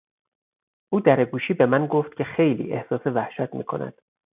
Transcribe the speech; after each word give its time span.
او 0.93 0.99
درگوشی 0.99 1.53
به 1.53 1.65
من 1.65 1.87
گفت 1.87 2.17
که 2.17 2.23
خیلی 2.23 2.71
احساس 2.73 3.01
وحشت 3.07 3.53
میکند. 3.53 3.97